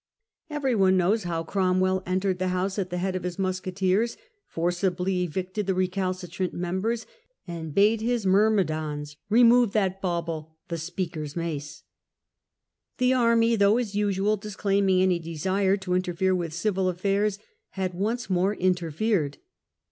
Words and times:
Everyone 0.49 0.97
knows 0.97 1.19
"^""*p• 1.19 1.25
how 1.29 1.43
Cromwell 1.43 2.01
entered 2.07 2.39
the 2.39 2.47
House 2.47 2.79
at 2.79 2.89
the 2.89 2.97
head 2.97 3.15
of 3.15 3.21
his 3.21 3.37
musketeers, 3.37 4.17
forcibly 4.47 5.21
evicted 5.25 5.67
the 5.67 5.75
recalcitrant 5.75 6.55
members, 6.55 7.05
and 7.47 7.71
bade 7.75 8.01
his 8.01 8.25
myrmidons 8.25 9.17
"remove 9.29 9.73
that 9.73 10.01
bauble", 10.01 10.57
the 10.69 10.79
Speaker's 10.79 11.35
mace. 11.35 11.83
The 12.97 13.13
Army, 13.13 13.55
though 13.55 13.77
as 13.77 13.93
usual 13.93 14.37
disclaiming 14.37 15.03
any 15.03 15.19
desire 15.19 15.77
to 15.77 15.93
interfere 15.93 16.33
with 16.33 16.51
civil 16.51 16.89
affairs, 16.89 17.37
had 17.75 17.93
once 17.93 18.27
more 18.27 18.55
interfered. 18.55 19.37